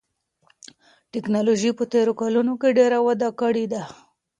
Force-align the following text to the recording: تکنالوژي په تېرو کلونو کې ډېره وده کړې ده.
تکنالوژي 1.13 1.71
په 1.77 1.83
تېرو 1.91 2.13
کلونو 2.21 2.53
کې 2.61 2.75
ډېره 2.77 2.99
وده 3.07 3.29
کړې 3.39 3.65
ده. 3.73 3.83